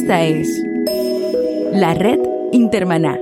Esta 0.00 0.22
es 0.22 0.48
la 1.72 1.92
red 1.92 2.20
Intermaná. 2.52 3.18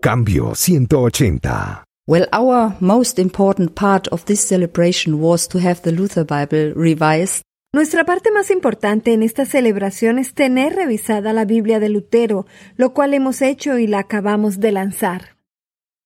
Cambio 0.00 0.54
180. 0.54 1.84
Well, 2.06 2.26
our 2.32 2.74
most 2.80 3.18
important 3.18 3.74
part 3.74 4.08
of 4.08 4.24
this 4.24 4.40
celebration 4.40 5.20
was 5.20 5.48
to 5.48 5.58
have 5.58 5.82
the 5.82 5.92
Luther 5.92 6.24
Bible 6.24 6.72
revised. 6.74 7.42
Nuestra 7.74 8.04
parte 8.04 8.30
más 8.30 8.50
importante 8.50 9.12
en 9.12 9.22
esta 9.22 9.44
celebración 9.44 10.18
es 10.18 10.32
tener 10.32 10.74
revisada 10.74 11.34
la 11.34 11.44
Biblia 11.44 11.78
de 11.78 11.90
Lutero, 11.90 12.46
lo 12.78 12.94
cual 12.94 13.12
hemos 13.12 13.42
hecho 13.42 13.78
y 13.78 13.86
la 13.86 13.98
acabamos 13.98 14.60
de 14.60 14.72
lanzar. 14.72 15.36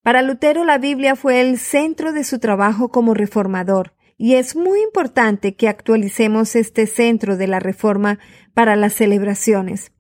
Para 0.03 0.23
Lutero 0.23 0.65
la 0.65 0.79
Biblia 0.79 1.15
fue 1.15 1.41
el 1.41 1.59
centro 1.59 2.13
de 2.13 2.25
su 2.25 2.41
trabajo 2.41 2.89
como 2.89 3.15
reformador, 3.15 3.93
y 4.23 4.35
es 4.35 4.55
muy 4.55 4.83
importante 4.83 5.55
que 5.55 5.67
actualicemos 5.67 6.55
este 6.55 6.87
centro 6.87 7.39
de 7.39 7.47
la 7.47 7.59
reforma 7.59 8.19
para 8.53 8.77
las 8.77 8.93
celebraciones. 8.93 9.93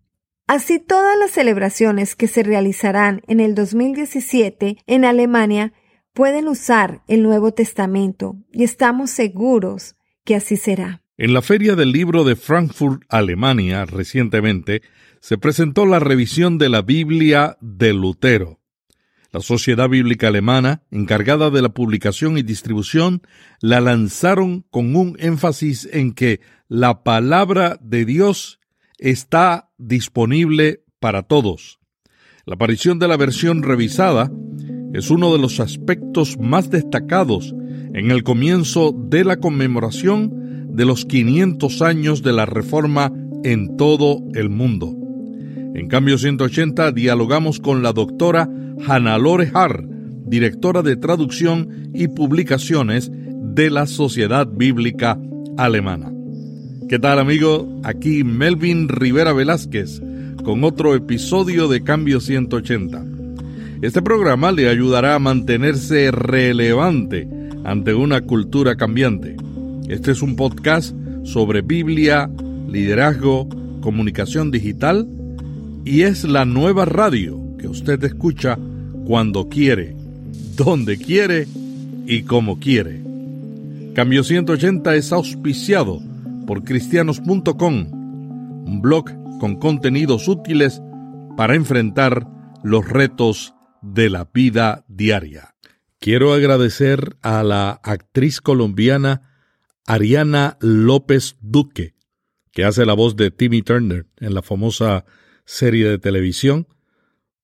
Así 0.46 0.78
todas 0.78 1.18
las 1.18 1.30
celebraciones 1.30 2.16
que 2.16 2.28
se 2.28 2.42
realizarán 2.42 3.22
en 3.28 3.40
el 3.40 3.54
2017 3.54 4.76
en 4.86 5.04
Alemania 5.06 5.72
pueden 6.12 6.48
usar 6.48 7.00
el 7.08 7.22
Nuevo 7.22 7.54
Testamento 7.54 8.36
y 8.52 8.64
estamos 8.64 9.10
seguros 9.10 9.96
que 10.26 10.34
así 10.34 10.58
será. 10.58 11.02
En 11.16 11.32
la 11.32 11.40
Feria 11.40 11.74
del 11.74 11.90
Libro 11.90 12.22
de 12.24 12.36
Frankfurt, 12.36 13.04
Alemania, 13.08 13.86
recientemente, 13.86 14.82
se 15.20 15.38
presentó 15.38 15.86
la 15.86 15.98
revisión 15.98 16.58
de 16.58 16.68
la 16.68 16.82
Biblia 16.82 17.56
de 17.62 17.94
Lutero. 17.94 18.59
La 19.32 19.40
Sociedad 19.40 19.88
Bíblica 19.88 20.28
Alemana, 20.28 20.82
encargada 20.90 21.50
de 21.50 21.62
la 21.62 21.68
publicación 21.68 22.36
y 22.36 22.42
distribución, 22.42 23.22
la 23.60 23.80
lanzaron 23.80 24.64
con 24.70 24.96
un 24.96 25.16
énfasis 25.20 25.88
en 25.92 26.12
que 26.12 26.40
la 26.68 27.04
palabra 27.04 27.78
de 27.80 28.04
Dios 28.04 28.58
está 28.98 29.70
disponible 29.78 30.82
para 30.98 31.22
todos. 31.22 31.78
La 32.44 32.54
aparición 32.54 32.98
de 32.98 33.06
la 33.06 33.16
versión 33.16 33.62
revisada 33.62 34.32
es 34.94 35.10
uno 35.10 35.32
de 35.32 35.38
los 35.38 35.60
aspectos 35.60 36.36
más 36.38 36.68
destacados 36.68 37.54
en 37.94 38.10
el 38.10 38.24
comienzo 38.24 38.92
de 38.92 39.24
la 39.24 39.36
conmemoración 39.36 40.74
de 40.74 40.84
los 40.84 41.04
500 41.04 41.82
años 41.82 42.22
de 42.22 42.32
la 42.32 42.46
Reforma 42.46 43.12
en 43.44 43.76
todo 43.76 44.22
el 44.34 44.50
mundo. 44.50 44.99
En 45.80 45.88
Cambio 45.88 46.18
180 46.18 46.92
dialogamos 46.92 47.58
con 47.58 47.82
la 47.82 47.94
doctora 47.94 48.50
Hannah-Lore 48.86 49.50
Har, 49.54 49.82
directora 50.26 50.82
de 50.82 50.96
traducción 50.96 51.90
y 51.94 52.08
publicaciones 52.08 53.10
de 53.10 53.70
la 53.70 53.86
Sociedad 53.86 54.46
Bíblica 54.46 55.18
Alemana. 55.56 56.12
¿Qué 56.86 56.98
tal 56.98 57.18
amigo? 57.18 57.80
Aquí 57.82 58.24
Melvin 58.24 58.90
Rivera 58.90 59.32
Velázquez 59.32 60.02
con 60.44 60.64
otro 60.64 60.94
episodio 60.94 61.66
de 61.66 61.82
Cambio 61.82 62.20
180. 62.20 63.02
Este 63.80 64.02
programa 64.02 64.52
le 64.52 64.68
ayudará 64.68 65.14
a 65.14 65.18
mantenerse 65.18 66.10
relevante 66.10 67.26
ante 67.64 67.94
una 67.94 68.20
cultura 68.20 68.76
cambiante. 68.76 69.34
Este 69.88 70.10
es 70.10 70.20
un 70.20 70.36
podcast 70.36 70.94
sobre 71.24 71.62
Biblia, 71.62 72.30
liderazgo, 72.68 73.48
comunicación 73.80 74.50
digital 74.50 75.08
y 75.84 76.02
es 76.02 76.24
la 76.24 76.44
nueva 76.44 76.84
radio 76.84 77.38
que 77.58 77.68
usted 77.68 78.02
escucha 78.04 78.58
cuando 79.06 79.48
quiere, 79.48 79.96
donde 80.56 80.98
quiere 80.98 81.46
y 82.06 82.22
como 82.22 82.58
quiere. 82.58 83.02
Cambio 83.94 84.22
180 84.22 84.94
es 84.94 85.12
auspiciado 85.12 86.00
por 86.46 86.64
cristianos.com, 86.64 87.92
un 88.66 88.80
blog 88.80 89.10
con 89.38 89.56
contenidos 89.56 90.28
útiles 90.28 90.80
para 91.36 91.54
enfrentar 91.54 92.26
los 92.62 92.88
retos 92.88 93.54
de 93.82 94.10
la 94.10 94.28
vida 94.32 94.84
diaria. 94.88 95.54
Quiero 95.98 96.32
agradecer 96.32 97.16
a 97.22 97.42
la 97.42 97.72
actriz 97.82 98.40
colombiana 98.40 99.22
Ariana 99.86 100.56
López 100.60 101.36
Duque, 101.40 101.94
que 102.52 102.64
hace 102.64 102.86
la 102.86 102.94
voz 102.94 103.16
de 103.16 103.30
Timmy 103.30 103.62
Turner 103.62 104.06
en 104.18 104.34
la 104.34 104.42
famosa 104.42 105.04
serie 105.50 105.88
de 105.88 105.98
televisión, 105.98 106.68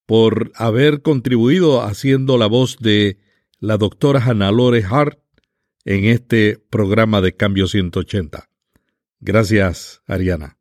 por 0.07 0.53
haber 0.55 1.03
contribuido 1.03 1.83
haciendo 1.83 2.39
la 2.39 2.47
voz 2.47 2.79
de 2.79 3.19
la 3.59 3.77
doctora 3.77 4.21
Hannah-Lore 4.21 4.85
Hart 4.85 5.19
en 5.85 6.05
este 6.05 6.59
programa 6.71 7.21
de 7.21 7.35
Cambio 7.35 7.67
180. 7.67 8.49
Gracias, 9.19 10.03
Ariana. 10.07 10.57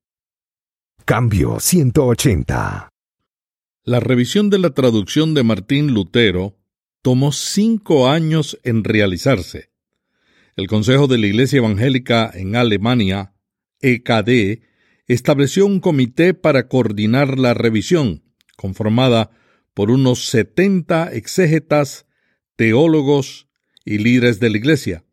Cambio 1.05 1.59
180. 1.59 2.89
La 3.84 4.00
revisión 4.00 4.50
de 4.50 4.57
la 4.57 4.72
traducción 4.72 5.35
de 5.35 5.44
Martín 5.44 5.94
Lutero 5.94 6.57
tomó 7.03 7.31
cinco 7.31 8.09
años 8.09 8.59
en 8.63 8.84
realizarse. 8.84 9.69
El 10.55 10.66
Consejo 10.66 11.05
de 11.05 11.19
la 11.19 11.28
Iglesia 11.28 11.57
Evangélica 11.57 12.31
en 12.34 12.55
Alemania, 12.55 13.35
EKD, 13.81 14.63
estableció 15.07 15.66
un 15.66 15.79
comité 15.79 16.33
para 16.33 16.67
coordinar 16.67 17.38
la 17.38 17.53
revisión, 17.53 18.23
conformada 18.55 19.31
por 19.73 19.91
unos 19.91 20.27
70 20.29 21.13
exégetas, 21.13 22.05
teólogos 22.55 23.47
y 23.83 23.99
líderes 23.99 24.39
de 24.39 24.49
la 24.49 24.57
Iglesia. 24.57 25.03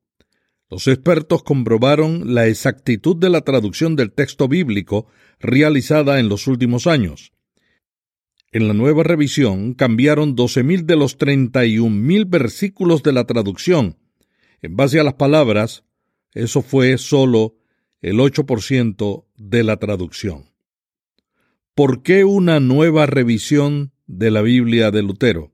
Los 0.71 0.89
expertos 0.89 1.43
comprobaron 1.43 2.35
la 2.35 2.47
exactitud 2.47 3.17
de 3.17 3.29
la 3.29 3.43
traducción 3.43 3.95
del 3.95 4.13
texto 4.13 4.49
bíblico 4.49 5.07
realizada 5.39 6.19
en 6.19 6.31
los 6.31 6.47
últimos 6.47 6.87
años. 6.87 7.33
En 8.53 8.69
la 8.69 8.75
nueva 8.75 9.03
revisión 9.03 9.75
cambiaron 9.75 10.37
12.000 10.37 10.85
de 10.85 10.97
los 10.97 11.19
31.000 11.19 12.29
versículos 12.29 13.03
de 13.03 13.13
la 13.13 13.25
traducción. 13.25 13.99
En 14.63 14.77
base 14.77 15.01
a 15.01 15.05
las 15.05 15.15
palabras, 15.15 15.85
eso 16.33 16.63
fue 16.63 16.97
solo 16.97 17.57
el 18.03 18.19
8% 18.19 19.25
de 19.37 19.63
la 19.63 19.79
traducción. 19.79 20.51
¿Por 21.75 22.03
qué 22.03 22.25
una 22.25 22.61
nueva 22.61 23.07
revisión 23.07 23.93
de 24.07 24.31
la 24.31 24.43
Biblia 24.43 24.91
de 24.91 25.03
Lutero? 25.03 25.53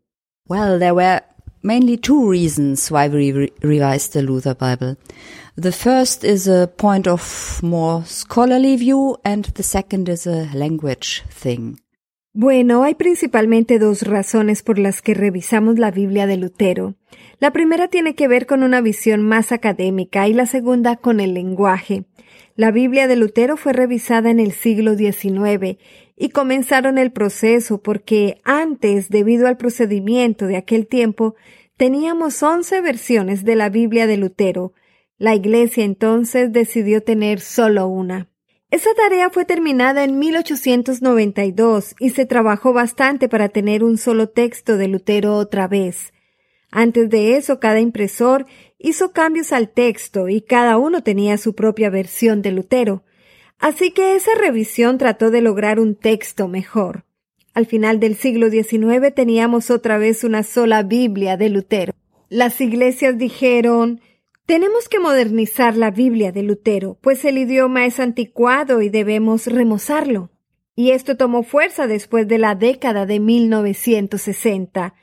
Well, 0.49 0.79
there 0.79 0.93
were 0.93 1.23
mainly 1.63 1.97
two 1.97 2.31
reasons 2.31 2.91
why 2.91 3.09
we 3.09 3.33
re 3.33 3.53
revised 3.61 4.15
the 4.15 4.23
Luther 4.23 4.57
Bible. 4.57 4.97
The 5.57 5.73
first 5.73 6.25
is 6.25 6.49
a 6.49 6.67
point 6.67 7.07
of 7.07 7.63
more 7.63 8.05
scholarly 8.07 8.77
view, 8.77 9.19
and 9.25 9.45
the 9.55 9.63
second 9.63 10.09
is 10.09 10.27
a 10.27 10.49
language 10.55 11.25
thing. 11.29 11.79
Bueno, 12.33 12.85
hay 12.85 12.95
principalmente 12.95 13.79
dos 13.79 14.03
razones 14.03 14.63
por 14.63 14.79
las 14.79 15.03
que 15.03 15.15
revisamos 15.15 15.79
la 15.79 15.91
Biblia 15.91 16.27
de 16.27 16.37
Lutero. 16.37 16.95
La 17.41 17.53
primera 17.53 17.89
tiene 17.89 18.15
que 18.15 18.29
ver 18.29 18.47
con 18.47 18.63
una 18.63 18.81
visión 18.81 19.23
más 19.23 19.51
académica 19.51 20.29
y 20.29 20.35
la 20.35 20.47
segunda 20.47 20.97
con 20.97 21.21
el 21.21 21.35
lenguaje. 21.35 22.05
La 22.59 22.73
Biblia 22.73 23.07
de 23.07 23.15
Lutero 23.15 23.57
fue 23.57 23.73
revisada 23.73 24.31
en 24.31 24.41
el 24.41 24.51
siglo 24.51 24.97
XIX 24.97 25.79
y 26.17 26.31
comenzaron 26.31 26.99
el 26.99 27.13
proceso 27.13 27.81
porque 27.81 28.41
antes, 28.43 29.11
debido 29.11 29.47
al 29.47 29.57
procedimiento 29.57 30.49
de 30.49 30.57
aquel 30.57 30.89
tiempo, 30.89 31.37
teníamos 31.77 32.43
once 32.43 32.81
versiones 32.81 33.45
de 33.45 33.55
la 33.55 33.69
Biblia 33.69 34.09
de 34.09 34.17
Lutero. 34.17 34.73
La 35.19 35.37
Iglesia 35.37 35.85
entonces 35.85 36.53
decidió 36.53 37.01
tener 37.01 37.39
solo 37.39 37.87
una. 37.87 38.29
Esa 38.73 38.91
tarea 38.93 39.31
fue 39.31 39.45
terminada 39.45 40.03
en 40.03 40.19
1892 40.19 41.95
y 42.01 42.11
se 42.11 42.27
trabajó 42.27 42.73
bastante 42.73 43.29
para 43.29 43.51
tener 43.51 43.85
un 43.85 43.99
solo 43.99 44.31
texto 44.31 44.77
de 44.77 44.89
Lutero 44.89 45.37
otra 45.37 45.69
vez. 45.69 46.13
Antes 46.71 47.09
de 47.11 47.37
eso, 47.37 47.61
cada 47.61 47.81
impresor 47.81 48.47
hizo 48.79 49.13
cambios 49.13 49.53
al 49.53 49.71
texto 49.71 50.29
y 50.29 50.41
cada 50.41 50.79
uno 50.79 51.03
tenía 51.03 51.39
su 51.39 51.55
propia 51.55 51.91
versión 51.91 52.43
de 52.43 52.53
Lutero. 52.53 53.05
Así 53.59 53.91
que 53.91 54.15
esa 54.15 54.33
revisión 54.35 54.99
trató 54.99 55.31
de 55.31 55.41
lograr 55.41 55.81
un 55.81 55.95
texto 55.95 56.47
mejor. 56.47 57.05
Al 57.55 57.67
final 57.67 57.99
del 57.99 58.17
siglo 58.17 58.51
XIX 58.51 59.13
teníamos 59.15 59.71
otra 59.71 59.99
vez 59.99 60.23
una 60.23 60.43
sola 60.43 60.83
Biblia 60.83 61.37
de 61.37 61.49
Lutero. 61.49 61.93
Las 62.29 62.61
iglesias 62.61 63.19
dijeron 63.19 64.01
tenemos 64.49 64.89
que 64.89 64.99
modernizar 64.99 65.77
la 65.77 65.91
Biblia 65.91 66.33
de 66.33 66.43
Lutero, 66.43 66.97
pues 67.03 67.23
el 67.27 67.37
idioma 67.37 67.85
es 67.85 68.01
anticuado 68.01 68.81
y 68.81 68.89
debemos 68.89 69.47
remozarlo. 69.47 70.31
Y 70.75 70.93
esto 70.93 71.19
tomó 71.19 71.43
fuerza 71.43 71.87
después 71.87 72.27
de 72.29 72.39
la 72.39 72.55
década 72.55 73.05
de 73.05 73.21
1960. 73.21 74.95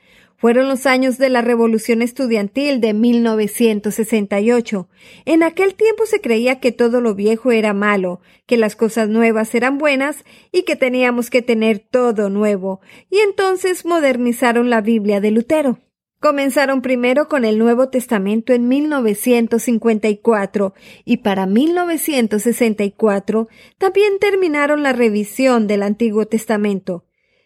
Fueron 0.46 0.68
los 0.68 0.86
años 0.86 1.18
de 1.18 1.32
la 1.32 1.42
Revolución 1.42 2.04
Estudiantil 2.04 2.80
de 2.80 2.94
1968. 2.94 4.88
En 5.26 5.42
aquel 5.42 5.74
tiempo 5.74 6.06
se 6.06 6.22
creía 6.22 6.60
que 6.60 6.72
todo 6.72 7.02
lo 7.02 7.16
viejo 7.16 7.52
era 7.52 7.74
malo, 7.74 8.22
que 8.46 8.56
las 8.56 8.76
cosas 8.76 9.10
nuevas 9.10 9.56
eran 9.56 9.80
buenas 9.80 10.24
y 10.52 10.62
que 10.62 10.76
teníamos 10.76 11.32
que 11.32 11.42
tener 11.42 11.80
todo 11.80 12.30
nuevo, 12.30 12.80
y 13.10 13.22
entonces 13.22 13.86
modernizaron 13.86 14.70
la 14.70 14.82
Biblia 14.82 15.20
de 15.20 15.32
Lutero. 15.32 15.80
Comenzaron 16.20 16.84
primero 16.84 17.28
con 17.28 17.44
el 17.44 17.58
Nuevo 17.58 17.90
Testamento 17.90 18.54
en 18.54 18.68
1954 18.68 20.76
y 21.06 21.18
para 21.18 21.48
1964 21.48 23.48
también 23.80 24.20
terminaron 24.20 24.84
la 24.84 24.94
revisión 24.94 25.66
del 25.66 25.82
Antiguo 25.82 26.28
Testamento. 26.28 27.04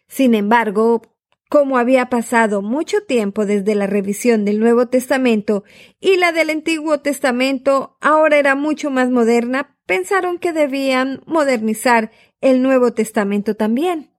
Sin 0.09 0.35
embargo, 0.35 1.08
como 1.49 1.77
había 1.79 2.05
pasado 2.09 2.61
mucho 2.61 3.01
tiempo 3.01 3.45
desde 3.47 3.73
la 3.73 3.87
revisión 3.87 4.45
del 4.45 4.59
Nuevo 4.59 4.87
Testamento 4.87 5.63
y 5.99 6.17
la 6.17 6.31
del 6.31 6.51
Antiguo 6.51 6.99
Testamento 6.99 7.97
ahora 7.99 8.37
era 8.37 8.53
mucho 8.53 8.91
más 8.91 9.09
moderna, 9.09 9.75
pensaron 9.87 10.37
que 10.37 10.53
debían 10.53 11.21
modernizar 11.25 12.11
el 12.39 12.61
Nuevo 12.61 12.93
Testamento 12.93 13.55
también. 13.55 14.11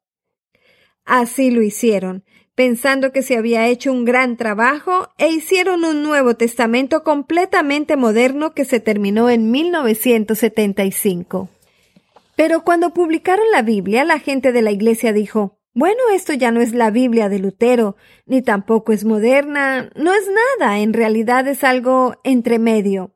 Así 1.05 1.53
lo 1.53 1.63
hicieron, 1.63 2.25
pensando 2.57 3.13
que 3.13 3.23
se 3.23 3.37
había 3.37 3.69
hecho 3.69 3.93
un 3.93 4.05
gran 4.05 4.37
trabajo 4.37 5.09
e 5.17 5.29
hicieron 5.29 5.85
un 5.85 6.03
Nuevo 6.03 6.35
Testamento 6.35 7.05
completamente 7.05 7.97
moderno 7.97 8.55
que 8.55 8.65
se 8.65 8.81
terminó 8.81 9.31
en 9.31 9.53
1975. 9.53 11.49
Pero 12.35 12.65
cuando 12.65 12.93
publicaron 12.93 13.47
la 13.53 13.63
Biblia, 13.63 14.05
la 14.05 14.19
gente 14.19 14.51
de 14.51 14.63
la 14.63 14.73
iglesia 14.73 15.13
dijo, 15.13 15.60
bueno, 15.73 16.01
esto 16.13 16.33
ya 16.33 16.51
no 16.51 16.61
es 16.61 16.73
la 16.73 16.91
Biblia 16.91 17.29
de 17.29 17.39
Lutero, 17.39 17.97
ni 18.27 18.43
tampoco 18.43 18.93
es 18.93 19.05
moderna, 19.05 19.91
no 19.95 20.13
es 20.13 20.29
nada, 20.59 20.81
en 20.81 20.93
realidad 20.93 21.47
es 21.47 21.63
algo 21.63 22.17
entre 22.25 22.59
medio. 22.59 23.13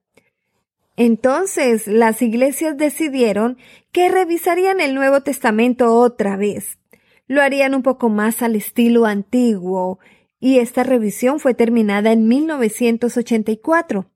Entonces 0.96 1.88
las 1.88 2.22
iglesias 2.22 2.76
decidieron 2.76 3.58
que 3.90 4.08
revisarían 4.08 4.80
el 4.80 4.94
Nuevo 4.94 5.22
Testamento 5.22 5.94
otra 5.96 6.36
vez. 6.36 6.78
Lo 7.26 7.42
harían 7.42 7.74
un 7.74 7.82
poco 7.82 8.08
más 8.08 8.42
al 8.42 8.54
estilo 8.54 9.06
antiguo, 9.06 9.98
y 10.38 10.58
esta 10.58 10.84
revisión 10.84 11.40
fue 11.40 11.54
terminada 11.54 12.12
en 12.12 12.28
1984. 12.28 14.10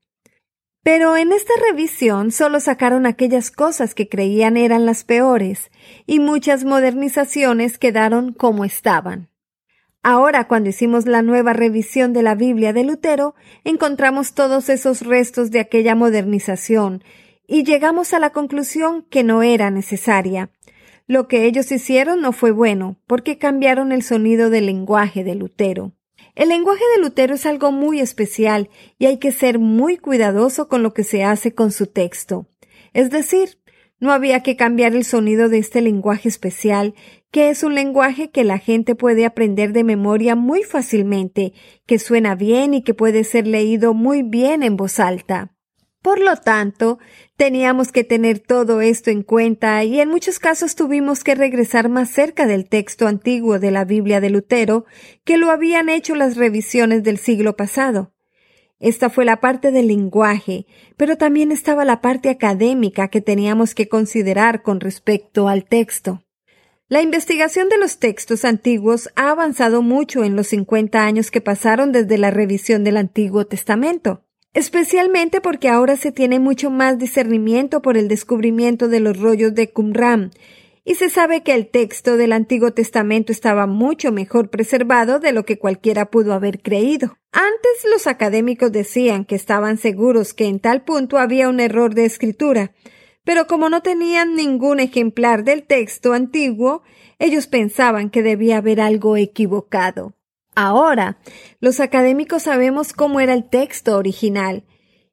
Pero 0.83 1.17
en 1.17 1.33
esta 1.33 1.53
revisión 1.69 2.31
solo 2.31 2.59
sacaron 2.59 3.05
aquellas 3.05 3.51
cosas 3.51 3.93
que 3.93 4.07
creían 4.07 4.55
eran 4.55 4.85
las 4.85 5.03
peores, 5.03 5.71
y 6.05 6.19
muchas 6.19 6.63
modernizaciones 6.63 7.77
quedaron 7.77 8.33
como 8.33 8.63
estaban. 8.63 9.29
Ahora, 10.01 10.47
cuando 10.47 10.69
hicimos 10.69 11.05
la 11.05 11.21
nueva 11.21 11.51
revisión 11.51 12.13
de 12.13 12.23
la 12.23 12.33
Biblia 12.33 12.71
de 12.71 12.85
Lutero, 12.85 13.35
encontramos 13.65 14.33
todos 14.33 14.69
esos 14.69 15.01
restos 15.01 15.51
de 15.51 15.59
aquella 15.59 15.95
modernización, 15.95 17.03
y 17.45 17.63
llegamos 17.63 18.13
a 18.13 18.19
la 18.19 18.29
conclusión 18.29 19.05
que 19.09 19.23
no 19.23 19.43
era 19.43 19.71
necesaria. 19.71 20.51
Lo 21.07 21.27
que 21.27 21.45
ellos 21.45 21.71
hicieron 21.71 22.21
no 22.21 22.31
fue 22.31 22.51
bueno, 22.51 22.97
porque 23.07 23.37
cambiaron 23.37 23.91
el 23.91 24.03
sonido 24.03 24.49
del 24.49 24.67
lenguaje 24.67 25.25
de 25.25 25.35
Lutero. 25.35 25.91
El 26.39 26.47
lenguaje 26.47 26.85
de 26.95 27.01
Lutero 27.01 27.35
es 27.35 27.45
algo 27.45 27.73
muy 27.73 27.99
especial 27.99 28.69
y 28.97 29.07
hay 29.07 29.17
que 29.17 29.33
ser 29.33 29.59
muy 29.59 29.97
cuidadoso 29.97 30.69
con 30.69 30.83
lo 30.83 30.93
que 30.93 31.03
se 31.03 31.25
hace 31.25 31.53
con 31.53 31.73
su 31.73 31.87
texto. 31.87 32.47
Es 32.93 33.09
decir, 33.09 33.59
no 33.99 34.13
había 34.13 34.41
que 34.41 34.55
cambiar 34.55 34.95
el 34.95 35.03
sonido 35.03 35.49
de 35.49 35.57
este 35.57 35.81
lenguaje 35.81 36.29
especial, 36.29 36.95
que 37.29 37.49
es 37.49 37.61
un 37.61 37.75
lenguaje 37.75 38.31
que 38.31 38.45
la 38.45 38.57
gente 38.57 38.95
puede 38.95 39.25
aprender 39.25 39.73
de 39.73 39.83
memoria 39.83 40.37
muy 40.37 40.63
fácilmente, 40.63 41.51
que 41.85 41.99
suena 41.99 42.35
bien 42.35 42.73
y 42.73 42.83
que 42.83 42.93
puede 42.93 43.25
ser 43.25 43.45
leído 43.45 43.93
muy 43.93 44.23
bien 44.23 44.63
en 44.63 44.77
voz 44.77 45.01
alta. 45.01 45.51
Por 46.01 46.21
lo 46.21 46.37
tanto, 46.37 46.97
teníamos 47.35 47.91
que 47.91 48.05
tener 48.05 48.39
todo 48.39 48.79
esto 48.79 49.09
en 49.09 49.21
cuenta 49.21 49.83
y 49.83 49.99
en 49.99 50.07
muchos 50.07 50.39
casos 50.39 50.75
tuvimos 50.75 51.25
que 51.25 51.35
regresar 51.35 51.89
más 51.89 52.09
cerca 52.09 52.47
del 52.47 52.69
texto 52.69 53.05
antiguo 53.05 53.59
de 53.59 53.71
la 53.71 53.83
Biblia 53.83 54.21
de 54.21 54.29
Lutero 54.29 54.85
que 55.25 55.37
lo 55.37 55.51
habían 55.51 55.89
hecho 55.89 56.15
las 56.15 56.37
revisiones 56.37 57.03
del 57.03 57.17
siglo 57.17 57.57
pasado. 57.57 58.13
Esta 58.79 59.09
fue 59.09 59.25
la 59.25 59.41
parte 59.41 59.71
del 59.71 59.87
lenguaje, 59.87 60.65
pero 60.95 61.17
también 61.17 61.51
estaba 61.51 61.83
la 61.83 61.99
parte 61.99 62.29
académica 62.29 63.09
que 63.09 63.19
teníamos 63.19 63.75
que 63.75 63.89
considerar 63.89 64.61
con 64.61 64.79
respecto 64.79 65.49
al 65.49 65.65
texto. 65.65 66.23
La 66.87 67.01
investigación 67.01 67.67
de 67.67 67.77
los 67.77 67.99
textos 67.99 68.45
antiguos 68.45 69.09
ha 69.17 69.31
avanzado 69.31 69.81
mucho 69.81 70.23
en 70.23 70.37
los 70.37 70.47
50 70.47 71.03
años 71.03 71.29
que 71.29 71.41
pasaron 71.41 71.91
desde 71.91 72.17
la 72.17 72.31
revisión 72.31 72.85
del 72.85 72.95
Antiguo 72.95 73.45
Testamento 73.47 74.23
especialmente 74.53 75.41
porque 75.41 75.69
ahora 75.69 75.95
se 75.95 76.11
tiene 76.11 76.39
mucho 76.39 76.69
más 76.69 76.97
discernimiento 76.97 77.81
por 77.81 77.97
el 77.97 78.07
descubrimiento 78.07 78.87
de 78.87 78.99
los 78.99 79.19
rollos 79.19 79.53
de 79.53 79.71
Qumran, 79.71 80.31
y 80.85 80.95
se 80.95 81.09
sabe 81.09 81.43
que 81.43 81.53
el 81.53 81.67
texto 81.67 82.17
del 82.17 82.31
Antiguo 82.31 82.71
Testamento 82.71 83.31
estaba 83.31 83.67
mucho 83.67 84.11
mejor 84.11 84.49
preservado 84.49 85.19
de 85.19 85.33
lo 85.33 85.45
que 85.45 85.59
cualquiera 85.59 86.09
pudo 86.09 86.33
haber 86.33 86.61
creído. 86.61 87.17
Antes 87.31 87.85
los 87.91 88.07
académicos 88.07 88.71
decían 88.71 89.23
que 89.25 89.35
estaban 89.35 89.77
seguros 89.77 90.33
que 90.33 90.45
en 90.45 90.59
tal 90.59 90.83
punto 90.83 91.19
había 91.19 91.47
un 91.47 91.59
error 91.59 91.93
de 91.93 92.05
escritura, 92.05 92.73
pero 93.23 93.45
como 93.45 93.69
no 93.69 93.83
tenían 93.83 94.35
ningún 94.35 94.79
ejemplar 94.79 95.43
del 95.43 95.61
texto 95.61 96.13
antiguo, 96.13 96.81
ellos 97.19 97.45
pensaban 97.45 98.09
que 98.09 98.23
debía 98.23 98.57
haber 98.57 98.81
algo 98.81 99.15
equivocado. 99.15 100.15
Ahora, 100.61 101.19
los 101.61 101.79
académicos 101.79 102.43
sabemos 102.43 102.91
cómo 102.91 103.21
era 103.21 103.33
el 103.33 103.47
texto 103.47 103.95
original. 103.95 104.65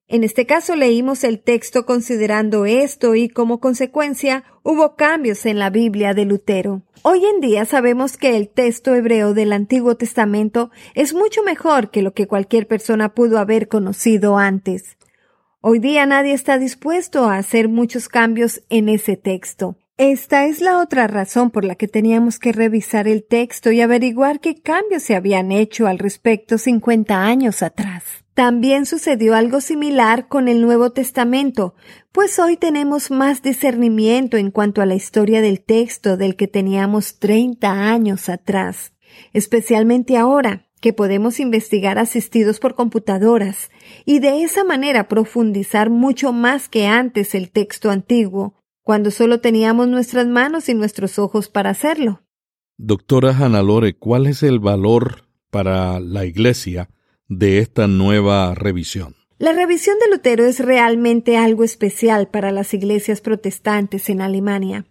En 0.08 0.25
este 0.25 0.44
caso 0.44 0.75
leímos 0.75 1.22
el 1.22 1.38
texto 1.38 1.87
considerando 1.87 2.66
esto 2.66 3.14
y 3.14 3.28
como 3.28 3.60
consecuencia 3.60 4.43
hubo 4.64 4.96
cambios 4.96 5.46
en 5.46 5.60
la 5.60 5.70
Biblia 5.70 6.14
de 6.14 6.25
Lutero. 6.25 6.82
Hoy 7.02 7.25
en 7.25 7.40
día 7.40 7.64
sabemos 7.64 8.16
que 8.16 8.37
el 8.37 8.48
texto 8.48 8.93
hebreo 8.96 9.34
del 9.34 9.52
Antiguo 9.52 9.96
Testamento 9.96 10.72
es 10.96 11.14
mucho 11.14 11.44
mejor 11.44 11.93
que 11.93 12.02
lo 12.02 12.12
que 12.12 12.26
cualquier 12.26 12.66
persona 12.66 13.14
pudo 13.14 13.38
haber 13.38 13.69
conocido 13.69 14.38
antes. 14.38 14.96
Hoy 15.60 15.78
día 15.78 16.06
nadie 16.06 16.32
está 16.32 16.58
dispuesto 16.58 17.31
a 17.31 17.37
hacer 17.37 17.69
muchos 17.69 18.08
cambios 18.08 18.64
en 18.69 18.88
ese 18.88 19.16
texto. 19.16 19.76
Esta 19.98 20.44
es 20.44 20.60
la 20.60 20.78
otra 20.78 21.06
razón 21.06 21.50
por 21.50 21.64
la 21.64 21.75
que 21.75 21.88
teníamos 21.88 22.38
que 22.38 22.52
revisar 22.52 23.08
el 23.08 23.25
texto 23.25 23.72
y 23.72 23.81
averiguar 23.81 24.40
qué 24.40 24.60
cambios 24.60 25.02
se 25.02 25.16
habían 25.16 25.52
hecho 25.52 25.87
al 25.87 25.98
respecto 25.98 26.58
50 26.58 27.25
años 27.25 27.62
atrás. 27.62 28.04
También 28.34 28.84
sucedió 28.84 29.34
algo 29.34 29.62
similar 29.62 30.28
con 30.28 30.48
el 30.48 30.60
Nuevo 30.60 30.90
Testamento, 30.93 31.75
pues 32.12 32.38
hoy 32.38 32.58
tenemos 32.58 33.10
más 33.10 33.40
discernimiento 33.40 34.37
en 34.37 34.50
cuanto 34.50 34.82
a 34.82 34.87
la 34.87 34.94
historia 34.94 35.40
del 35.40 35.62
texto 35.62 36.19
del 36.19 36.37
que 36.37 36.46
teníamos 36.46 37.19
30 37.19 37.90
años 37.90 38.28
atrás, 38.28 38.93
especialmente 39.32 40.19
ahora 40.19 40.69
que 40.82 40.93
podemos 40.93 41.40
investigar 41.40 41.98
asistidos 41.98 42.60
por 42.60 42.75
computadoras 42.75 43.70
y 44.04 44.19
de 44.19 44.43
esa 44.43 44.62
manera 44.62 45.08
profundizar 45.08 45.88
mucho 45.88 46.34
más 46.34 46.69
que 46.69 46.87
antes 46.87 47.34
el 47.34 47.50
texto 47.50 47.90
antiguo, 47.90 48.66
cuando 48.87 49.11
solo 49.11 49.41
teníamos 49.41 49.88
nuestras 49.88 50.29
manos 50.29 50.69
y 50.69 50.75
nuestros 50.75 51.19
ojos 51.19 51.49
para 51.49 51.71
hacerlo. 51.71 52.22
Doctora 52.77 53.37
Hannah 53.37 53.65
Lore, 53.65 53.96
¿cuál 53.96 54.29
es 54.29 54.44
el 54.44 54.60
valor 54.60 55.25
para 55.51 55.99
la 55.99 56.25
Iglesia 56.25 56.89
de 57.27 57.58
esta 57.58 57.89
nueva 57.89 58.55
revisión? 58.55 59.17
La 59.41 59.53
revisión 59.53 59.96
de 59.99 60.08
Lutero 60.08 60.44
es 60.44 60.60
realmente 60.60 61.37
algo 61.37 61.65
especial 61.65 62.29
para 62.29 62.53
las 62.53 62.75
iglesias 62.75 63.20
protestantes 63.20 64.08
en 64.08 64.20
Alemania. 64.20 64.87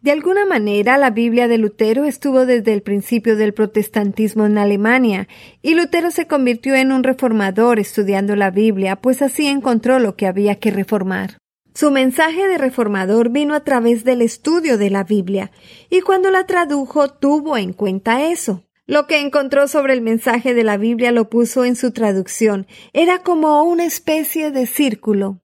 De 0.00 0.10
alguna 0.10 0.44
manera, 0.44 0.98
la 0.98 1.10
Biblia 1.10 1.46
de 1.46 1.58
Lutero 1.58 2.06
estuvo 2.06 2.44
desde 2.44 2.72
el 2.72 2.82
principio 2.82 3.36
del 3.36 3.54
protestantismo 3.54 4.46
en 4.46 4.58
Alemania, 4.58 5.28
y 5.62 5.76
Lutero 5.76 6.10
se 6.10 6.26
convirtió 6.26 6.74
en 6.74 6.90
un 6.90 7.04
reformador 7.04 7.78
estudiando 7.78 8.34
la 8.34 8.50
Biblia, 8.50 8.96
pues 8.96 9.22
así 9.22 9.46
encontró 9.46 10.00
lo 10.00 10.16
que 10.16 10.26
había 10.26 10.56
que 10.56 10.72
reformar. 10.72 11.39
Su 11.74 11.90
mensaje 11.90 12.48
de 12.48 12.58
reformador 12.58 13.30
vino 13.30 13.54
a 13.54 13.60
través 13.60 14.04
del 14.04 14.22
estudio 14.22 14.76
de 14.76 14.90
la 14.90 15.04
Biblia, 15.04 15.52
y 15.88 16.00
cuando 16.00 16.30
la 16.30 16.46
tradujo 16.46 17.08
tuvo 17.08 17.56
en 17.56 17.72
cuenta 17.72 18.28
eso. 18.28 18.64
Lo 18.86 19.06
que 19.06 19.20
encontró 19.20 19.68
sobre 19.68 19.92
el 19.92 20.00
mensaje 20.00 20.52
de 20.52 20.64
la 20.64 20.76
Biblia 20.76 21.12
lo 21.12 21.30
puso 21.30 21.64
en 21.64 21.76
su 21.76 21.92
traducción. 21.92 22.66
Era 22.92 23.22
como 23.22 23.62
una 23.62 23.84
especie 23.84 24.50
de 24.50 24.66
círculo. 24.66 25.42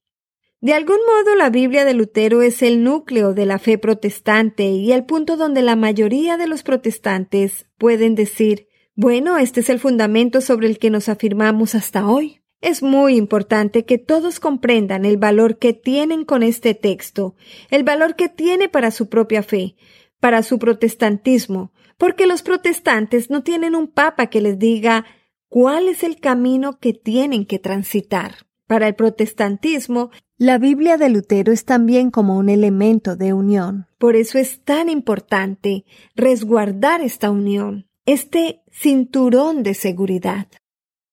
De 0.60 0.74
algún 0.74 0.98
modo 1.06 1.36
la 1.36 1.48
Biblia 1.48 1.84
de 1.84 1.94
Lutero 1.94 2.42
es 2.42 2.60
el 2.62 2.82
núcleo 2.82 3.34
de 3.34 3.46
la 3.46 3.60
fe 3.60 3.78
protestante 3.78 4.64
y 4.64 4.90
el 4.90 5.04
punto 5.04 5.36
donde 5.36 5.62
la 5.62 5.76
mayoría 5.76 6.36
de 6.36 6.48
los 6.48 6.64
protestantes 6.64 7.66
pueden 7.78 8.16
decir, 8.16 8.66
bueno, 8.96 9.38
este 9.38 9.60
es 9.60 9.70
el 9.70 9.78
fundamento 9.78 10.40
sobre 10.40 10.66
el 10.66 10.78
que 10.80 10.90
nos 10.90 11.08
afirmamos 11.08 11.76
hasta 11.76 12.08
hoy. 12.08 12.40
Es 12.60 12.82
muy 12.82 13.16
importante 13.16 13.84
que 13.84 13.98
todos 13.98 14.40
comprendan 14.40 15.04
el 15.04 15.18
valor 15.18 15.58
que 15.58 15.72
tienen 15.72 16.24
con 16.24 16.42
este 16.42 16.74
texto, 16.74 17.36
el 17.70 17.84
valor 17.84 18.16
que 18.16 18.28
tiene 18.28 18.68
para 18.68 18.90
su 18.90 19.08
propia 19.08 19.42
fe, 19.42 19.76
para 20.20 20.42
su 20.42 20.58
protestantismo, 20.58 21.72
porque 21.98 22.26
los 22.26 22.42
protestantes 22.42 23.30
no 23.30 23.42
tienen 23.42 23.74
un 23.74 23.88
papa 23.88 24.28
que 24.28 24.40
les 24.40 24.58
diga 24.58 25.04
cuál 25.48 25.88
es 25.88 26.02
el 26.02 26.18
camino 26.18 26.78
que 26.78 26.92
tienen 26.92 27.46
que 27.46 27.58
transitar. 27.58 28.46
Para 28.66 28.88
el 28.88 28.94
protestantismo, 28.94 30.10
la 30.38 30.58
Biblia 30.58 30.96
de 30.96 31.08
Lutero 31.08 31.52
es 31.52 31.64
también 31.64 32.10
como 32.10 32.36
un 32.36 32.48
elemento 32.48 33.16
de 33.16 33.32
unión. 33.32 33.86
Por 33.98 34.16
eso 34.16 34.38
es 34.38 34.64
tan 34.64 34.88
importante 34.88 35.84
resguardar 36.14 37.00
esta 37.00 37.30
unión, 37.30 37.86
este 38.06 38.62
cinturón 38.70 39.62
de 39.62 39.74
seguridad. 39.74 40.48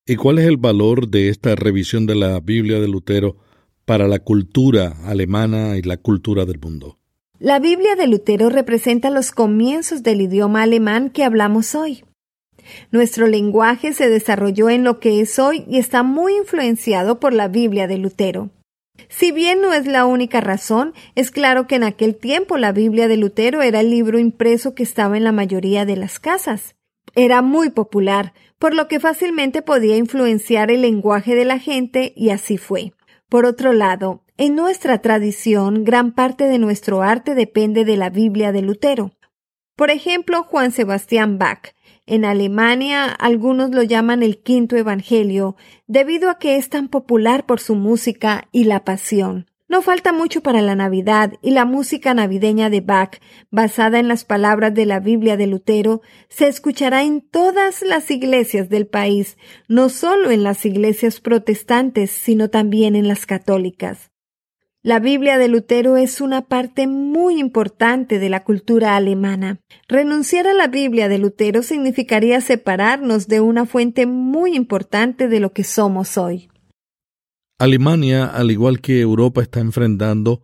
¿Y 0.05 0.17
cuál 0.17 0.37
es 0.39 0.47
el 0.47 0.57
valor 0.57 1.07
de 1.07 1.29
esta 1.29 1.55
revisión 1.55 2.05
de 2.05 2.15
la 2.15 2.41
Biblia 2.41 2.81
de 2.81 2.89
Lutero 2.89 3.37
para 3.85 4.05
la 4.09 4.19
cultura 4.19 4.97
alemana 5.05 5.77
y 5.77 5.81
la 5.81 5.95
cultura 5.95 6.43
del 6.43 6.59
mundo? 6.59 6.99
La 7.39 7.59
Biblia 7.59 7.95
de 7.95 8.07
Lutero 8.07 8.49
representa 8.49 9.09
los 9.09 9.31
comienzos 9.31 10.03
del 10.03 10.19
idioma 10.19 10.63
alemán 10.63 11.09
que 11.09 11.23
hablamos 11.23 11.73
hoy. 11.73 12.03
Nuestro 12.91 13.27
lenguaje 13.27 13.93
se 13.93 14.09
desarrolló 14.09 14.69
en 14.69 14.83
lo 14.83 14.99
que 14.99 15.21
es 15.21 15.39
hoy 15.39 15.63
y 15.69 15.77
está 15.77 16.03
muy 16.03 16.35
influenciado 16.35 17.21
por 17.21 17.31
la 17.31 17.47
Biblia 17.47 17.87
de 17.87 17.97
Lutero. 17.97 18.49
Si 19.07 19.31
bien 19.31 19.61
no 19.61 19.71
es 19.71 19.87
la 19.87 20.05
única 20.05 20.41
razón, 20.41 20.93
es 21.15 21.31
claro 21.31 21.65
que 21.65 21.75
en 21.75 21.83
aquel 21.83 22.15
tiempo 22.15 22.57
la 22.57 22.73
Biblia 22.73 23.07
de 23.07 23.15
Lutero 23.15 23.61
era 23.61 23.79
el 23.79 23.89
libro 23.89 24.19
impreso 24.19 24.75
que 24.75 24.83
estaba 24.83 25.15
en 25.15 25.23
la 25.23 25.31
mayoría 25.31 25.85
de 25.85 25.95
las 25.95 26.19
casas. 26.19 26.75
Era 27.15 27.41
muy 27.41 27.69
popular, 27.69 28.33
por 28.59 28.73
lo 28.73 28.87
que 28.87 28.99
fácilmente 28.99 29.61
podía 29.61 29.97
influenciar 29.97 30.71
el 30.71 30.81
lenguaje 30.81 31.35
de 31.35 31.45
la 31.45 31.59
gente 31.59 32.13
y 32.15 32.29
así 32.29 32.57
fue. 32.57 32.93
Por 33.29 33.45
otro 33.45 33.73
lado, 33.73 34.23
en 34.37 34.55
nuestra 34.55 34.99
tradición, 34.99 35.83
gran 35.83 36.13
parte 36.13 36.45
de 36.45 36.59
nuestro 36.59 37.01
arte 37.01 37.35
depende 37.35 37.85
de 37.85 37.97
la 37.97 38.09
Biblia 38.09 38.51
de 38.51 38.61
Lutero. 38.61 39.11
Por 39.75 39.91
ejemplo, 39.91 40.43
Juan 40.43 40.71
Sebastián 40.71 41.37
Bach, 41.37 41.73
en 42.05 42.25
Alemania 42.25 43.05
algunos 43.05 43.71
lo 43.71 43.83
llaman 43.83 44.23
el 44.23 44.41
quinto 44.41 44.75
Evangelio, 44.75 45.55
debido 45.87 46.29
a 46.29 46.37
que 46.37 46.57
es 46.57 46.69
tan 46.69 46.89
popular 46.89 47.45
por 47.45 47.59
su 47.59 47.75
música 47.75 48.47
y 48.51 48.65
la 48.65 48.83
pasión. 48.83 49.47
No 49.73 49.81
falta 49.81 50.13
mucho 50.13 50.41
para 50.41 50.61
la 50.61 50.75
Navidad 50.75 51.33
y 51.41 51.49
la 51.49 51.65
música 51.65 52.13
navideña 52.13 52.69
de 52.69 52.81
Bach, 52.81 53.17
basada 53.49 53.97
en 53.97 54.07
las 54.07 54.23
palabras 54.23 54.71
de 54.75 54.85
la 54.85 54.99
Biblia 54.99 55.35
de 55.35 55.47
Lutero, 55.47 56.03
se 56.29 56.47
escuchará 56.47 57.01
en 57.01 57.21
todas 57.21 57.81
las 57.81 58.11
iglesias 58.11 58.69
del 58.69 58.85
país, 58.85 59.35
no 59.67 59.89
solo 59.89 60.29
en 60.29 60.43
las 60.43 60.63
iglesias 60.67 61.19
protestantes, 61.19 62.11
sino 62.11 62.51
también 62.51 62.95
en 62.95 63.07
las 63.07 63.25
católicas. 63.25 64.11
La 64.83 64.99
Biblia 64.99 65.39
de 65.39 65.47
Lutero 65.47 65.97
es 65.97 66.21
una 66.21 66.43
parte 66.43 66.85
muy 66.85 67.39
importante 67.39 68.19
de 68.19 68.29
la 68.29 68.43
cultura 68.43 68.95
alemana. 68.95 69.57
Renunciar 69.87 70.45
a 70.45 70.53
la 70.53 70.67
Biblia 70.67 71.09
de 71.09 71.17
Lutero 71.17 71.63
significaría 71.63 72.41
separarnos 72.41 73.27
de 73.27 73.41
una 73.41 73.65
fuente 73.65 74.05
muy 74.05 74.55
importante 74.55 75.27
de 75.27 75.39
lo 75.39 75.51
que 75.51 75.63
somos 75.63 76.19
hoy. 76.19 76.51
Alemania, 77.59 78.25
al 78.25 78.51
igual 78.51 78.81
que 78.81 78.99
Europa, 78.99 79.41
está 79.41 79.59
enfrentando 79.59 80.41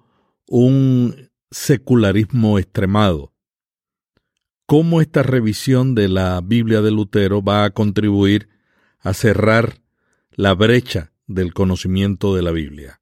un 0.47 1.29
secularismo 1.51 2.59
extremado. 2.59 3.33
¿Cómo 4.65 5.01
esta 5.01 5.23
revisión 5.23 5.95
de 5.95 6.09
la 6.09 6.41
Biblia 6.41 6.81
de 6.81 6.91
Lutero 6.91 7.41
va 7.41 7.65
a 7.65 7.71
contribuir 7.71 8.49
a 8.99 9.13
cerrar 9.13 9.81
la 10.31 10.53
brecha 10.53 11.11
del 11.27 11.53
conocimiento 11.53 12.35
de 12.35 12.41
la 12.43 12.51
Biblia? 12.51 13.01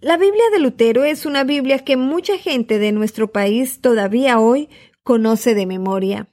La 0.00 0.16
Biblia 0.16 0.44
de 0.52 0.60
Lutero 0.60 1.04
es 1.04 1.26
una 1.26 1.44
Biblia 1.44 1.84
que 1.84 1.96
mucha 1.96 2.38
gente 2.38 2.78
de 2.78 2.92
nuestro 2.92 3.32
país 3.32 3.80
todavía 3.80 4.38
hoy 4.38 4.70
conoce 5.02 5.54
de 5.54 5.66
memoria. 5.66 6.28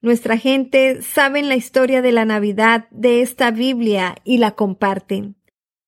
Nuestra 0.00 0.38
gente 0.38 1.02
sabe 1.02 1.42
la 1.42 1.56
historia 1.56 2.02
de 2.02 2.12
la 2.12 2.24
Navidad 2.24 2.88
de 2.90 3.22
esta 3.22 3.50
Biblia 3.50 4.16
y 4.24 4.38
la 4.38 4.52
comparten. 4.52 5.35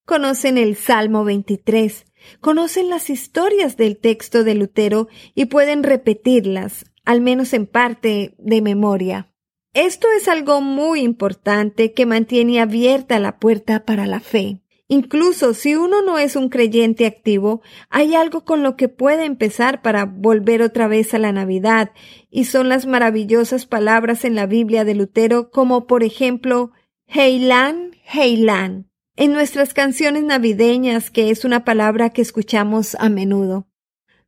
Conocen 0.09 0.57
el 0.57 0.75
Salmo 0.75 1.23
23, 1.23 2.07
conocen 2.41 2.89
las 2.89 3.11
historias 3.11 3.77
del 3.77 3.99
texto 3.99 4.43
de 4.43 4.55
Lutero 4.55 5.09
y 5.35 5.45
pueden 5.45 5.83
repetirlas, 5.83 6.87
al 7.05 7.21
menos 7.21 7.53
en 7.53 7.67
parte, 7.67 8.35
de 8.39 8.63
memoria. 8.63 9.31
Esto 9.75 10.09
es 10.17 10.27
algo 10.27 10.63
muy 10.63 11.03
importante 11.03 11.93
que 11.93 12.07
mantiene 12.07 12.59
abierta 12.63 13.19
la 13.19 13.39
puerta 13.39 13.85
para 13.85 14.07
la 14.07 14.21
fe. 14.21 14.63
Incluso 14.89 15.53
si 15.53 15.75
uno 15.75 16.01
no 16.01 16.17
es 16.17 16.37
un 16.37 16.49
creyente 16.49 17.05
activo, 17.05 17.61
hay 17.91 18.15
algo 18.15 18.47
con 18.47 18.63
lo 18.63 18.77
que 18.77 18.89
puede 18.89 19.27
empezar 19.27 19.83
para 19.83 20.07
volver 20.07 20.63
otra 20.63 20.89
vez 20.89 21.13
a 21.13 21.19
la 21.19 21.33
Navidad, 21.33 21.91
y 22.31 22.45
son 22.45 22.71
las 22.71 22.87
maravillosas 22.87 23.67
palabras 23.67 24.25
en 24.25 24.35
la 24.35 24.47
Biblia 24.47 24.87
de 24.87 24.95
Lutero, 24.95 25.51
como 25.51 25.87
por 25.87 26.03
ejemplo, 26.03 26.73
Heilan, 27.09 27.91
Heilan, 28.11 28.88
en 29.19 29.33
nuestras 29.33 29.75
canciones 29.75 30.23
navideñas, 30.23 31.11
que 31.11 31.31
es 31.31 31.45
una 31.45 31.65
palabra 31.65 32.11
que 32.11 32.23
escuchamos 32.23 32.95
a 33.01 33.09
menudo. 33.09 33.67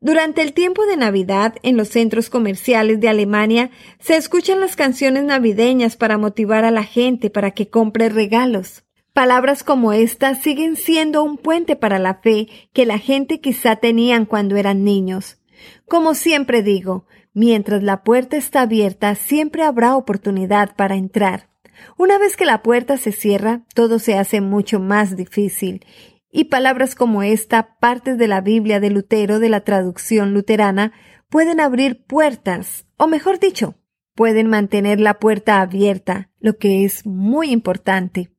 Durante 0.01 0.43
el 0.43 0.53
tiempo 0.53 0.85
de 0.85 0.97
Navidad, 0.97 1.55
en 1.63 1.77
los 1.77 1.91
centros 1.91 2.29
comerciales 2.29 2.99
de 2.99 3.09
Alemania, 3.09 3.71
se 4.01 4.17
escuchan 4.17 4.59
las 4.59 4.75
canciones 4.75 5.23
navideñas 5.23 5.97
para 5.97 6.19
motivar 6.19 6.65
a 6.65 6.73
la 6.73 6.83
gente 6.83 7.31
para 7.31 7.53
que 7.53 7.69
compre 7.69 8.09
regalos. 8.09 8.83
Palabras 9.13 9.63
como 9.63 9.93
estas 9.93 10.43
siguen 10.43 10.75
siendo 10.75 11.23
un 11.23 11.37
puente 11.37 11.77
para 11.77 12.01
la 12.01 12.15
fe 12.15 12.49
que 12.73 12.85
la 12.85 12.99
gente 12.99 13.41
quizá 13.41 13.77
tenían 13.77 14.27
cuando 14.27 14.57
eran 14.57 14.83
niños. 14.83 15.39
Como 15.87 16.15
siempre 16.15 16.65
digo, 16.65 17.07
mientras 17.33 17.85
la 17.85 18.03
puerta 18.03 18.37
está 18.37 18.63
abierta, 18.63 19.15
siempre 19.15 19.63
habrá 19.63 19.95
oportunidad 19.95 20.75
para 20.75 20.97
entrar. 20.97 21.50
Una 21.97 22.19
vez 22.19 22.37
que 22.37 22.45
la 22.45 22.63
puerta 22.63 22.97
se 22.97 23.13
cierra, 23.13 23.65
todo 23.75 23.99
se 23.99 24.19
hace 24.19 24.41
mucho 24.41 24.81
más 24.81 25.17
difícil. 25.17 25.85
Y 26.31 26.45
palabras 26.45 26.95
como 26.95 27.23
esta, 27.23 27.79
partes 27.79 28.19
de 28.19 28.29
la 28.29 28.41
Biblia 28.41 28.81
de 28.81 28.91
Lutero 28.91 29.39
de 29.39 29.49
la 29.49 29.63
traducción 29.63 30.33
luterana, 30.33 30.93
pueden 31.29 31.61
abrir 31.61 32.05
puertas, 32.05 32.87
o 32.97 33.07
mejor 33.07 33.39
dicho, 33.41 33.75
pueden 34.15 34.49
mantener 34.49 35.01
la 35.01 35.19
puerta 35.19 35.61
abierta, 35.61 36.31
lo 36.39 36.57
que 36.59 36.85
es 36.85 37.07
muy 37.07 37.51
importante 37.51 38.31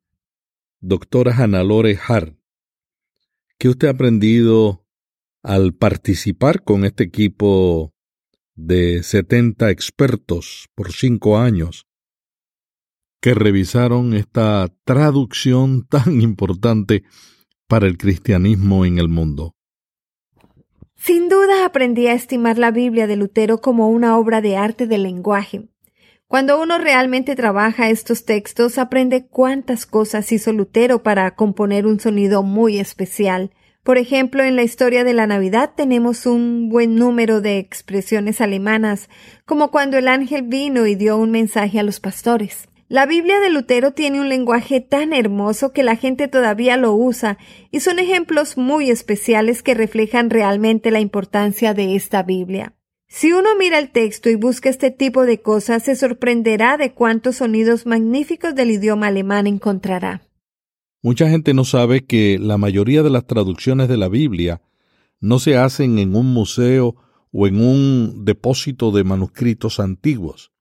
doctora 0.81 1.33
Hannah-Lore 1.35 1.97
Hart. 2.07 2.35
¿Qué 3.57 3.69
usted 3.69 3.87
ha 3.87 3.91
aprendido 3.91 4.87
al 5.43 5.73
participar 5.73 6.63
con 6.63 6.83
este 6.83 7.03
equipo 7.03 7.93
de 8.55 9.03
70 9.03 9.69
expertos 9.69 10.67
por 10.75 10.91
cinco 10.91 11.37
años 11.37 11.87
que 13.21 13.33
revisaron 13.33 14.13
esta 14.13 14.67
traducción 14.83 15.87
tan 15.87 16.21
importante 16.21 17.03
para 17.67 17.87
el 17.87 17.97
cristianismo 17.97 18.83
en 18.85 18.97
el 18.97 19.07
mundo? 19.07 19.55
Sin 20.95 21.29
duda 21.29 21.65
aprendí 21.65 22.07
a 22.07 22.13
estimar 22.13 22.57
la 22.57 22.71
Biblia 22.71 23.07
de 23.07 23.15
Lutero 23.15 23.61
como 23.61 23.89
una 23.89 24.17
obra 24.17 24.41
de 24.41 24.57
arte 24.57 24.85
del 24.85 25.03
lenguaje, 25.03 25.71
cuando 26.31 26.61
uno 26.61 26.77
realmente 26.77 27.35
trabaja 27.35 27.89
estos 27.89 28.23
textos, 28.23 28.77
aprende 28.77 29.27
cuántas 29.27 29.85
cosas 29.85 30.31
hizo 30.31 30.53
Lutero 30.53 31.03
para 31.03 31.35
componer 31.35 31.85
un 31.85 31.99
sonido 31.99 32.41
muy 32.41 32.79
especial. 32.79 33.51
Por 33.83 33.97
ejemplo, 33.97 34.41
en 34.41 34.55
la 34.55 34.63
historia 34.63 35.03
de 35.03 35.13
la 35.13 35.27
Navidad 35.27 35.71
tenemos 35.75 36.25
un 36.25 36.69
buen 36.69 36.95
número 36.95 37.41
de 37.41 37.57
expresiones 37.57 38.39
alemanas, 38.39 39.09
como 39.45 39.71
cuando 39.71 39.97
el 39.97 40.07
ángel 40.07 40.43
vino 40.43 40.87
y 40.87 40.95
dio 40.95 41.17
un 41.17 41.31
mensaje 41.31 41.81
a 41.81 41.83
los 41.83 41.99
pastores. 41.99 42.69
La 42.91 43.05
Biblia 43.05 43.39
de 43.39 43.49
Lutero 43.49 43.91
tiene 43.91 44.19
un 44.19 44.27
lenguaje 44.27 44.81
tan 44.81 45.13
hermoso 45.13 45.71
que 45.71 45.81
la 45.81 45.95
gente 45.95 46.27
todavía 46.27 46.75
lo 46.75 46.93
usa 46.93 47.37
y 47.71 47.79
son 47.79 47.99
ejemplos 47.99 48.57
muy 48.57 48.89
especiales 48.89 49.63
que 49.63 49.75
reflejan 49.75 50.29
realmente 50.29 50.91
la 50.91 50.99
importancia 50.99 51.73
de 51.73 51.95
esta 51.95 52.21
Biblia. 52.21 52.75
Si 53.07 53.31
uno 53.31 53.47
mira 53.57 53.79
el 53.79 53.91
texto 53.91 54.29
y 54.29 54.35
busca 54.35 54.67
este 54.67 54.91
tipo 54.91 55.25
de 55.25 55.41
cosas, 55.41 55.83
se 55.83 55.95
sorprenderá 55.95 56.75
de 56.75 56.91
cuántos 56.91 57.37
sonidos 57.37 57.85
magníficos 57.85 58.55
del 58.55 58.71
idioma 58.71 59.07
alemán 59.07 59.47
encontrará. 59.47 60.23
Mucha 61.01 61.29
gente 61.29 61.53
no 61.53 61.63
sabe 61.63 62.03
que 62.03 62.39
la 62.41 62.57
mayoría 62.57 63.03
de 63.03 63.09
las 63.09 63.25
traducciones 63.25 63.87
de 63.87 63.95
la 63.95 64.09
Biblia 64.09 64.61
no 65.21 65.39
se 65.39 65.55
hacen 65.55 65.97
en 65.97 66.13
un 66.13 66.33
museo 66.33 66.97
o 67.31 67.47
en 67.47 67.61
un 67.61 68.25
depósito 68.25 68.91
de 68.91 69.05
manuscritos 69.05 69.79
antiguos, 69.79 70.51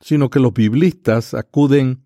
sino 0.00 0.30
que 0.30 0.40
los 0.40 0.52
biblistas 0.52 1.34
acuden 1.34 2.04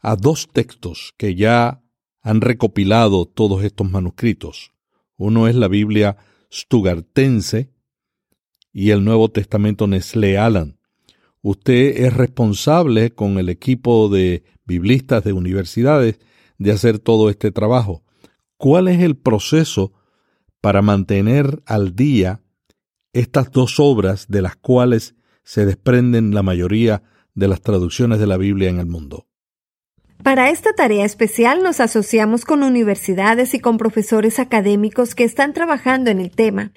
a 0.00 0.16
dos 0.16 0.48
textos 0.52 1.14
que 1.16 1.34
ya 1.34 1.82
han 2.20 2.40
recopilado 2.40 3.26
todos 3.26 3.64
estos 3.64 3.90
manuscritos. 3.90 4.72
Uno 5.16 5.48
es 5.48 5.54
la 5.54 5.68
Biblia 5.68 6.16
Stugartense, 6.52 7.72
y 8.72 8.90
el 8.90 9.04
Nuevo 9.04 9.30
Testamento 9.30 9.86
Nestle 9.86 10.38
Alan. 10.38 10.78
Usted 11.42 12.04
es 12.04 12.14
responsable 12.14 13.10
con 13.10 13.38
el 13.38 13.48
equipo 13.48 14.08
de 14.08 14.44
biblistas 14.64 15.24
de 15.24 15.32
universidades 15.32 16.20
de 16.58 16.72
hacer 16.72 16.98
todo 16.98 17.28
este 17.28 17.50
trabajo. 17.50 18.04
¿Cuál 18.56 18.88
es 18.88 19.00
el 19.00 19.16
proceso 19.16 19.92
para 20.60 20.82
mantener 20.82 21.62
al 21.66 21.94
día 21.96 22.40
estas 23.12 23.50
dos 23.50 23.78
obras 23.80 24.28
de 24.28 24.40
las 24.40 24.56
cuales 24.56 25.16
se 25.42 25.66
desprenden 25.66 26.32
la 26.32 26.42
mayoría 26.42 27.02
de 27.34 27.48
las 27.48 27.60
traducciones 27.60 28.18
de 28.18 28.26
la 28.26 28.36
Biblia 28.36 28.70
en 28.70 28.78
el 28.78 28.86
mundo? 28.86 29.26
Para 30.22 30.50
esta 30.50 30.72
tarea 30.72 31.04
especial 31.04 31.62
nos 31.62 31.80
asociamos 31.80 32.44
con 32.44 32.62
universidades 32.62 33.54
y 33.54 33.60
con 33.60 33.76
profesores 33.76 34.38
académicos 34.38 35.14
que 35.14 35.24
están 35.24 35.52
trabajando 35.52 36.10
en 36.10 36.20
el 36.20 36.30
tema. 36.30 36.72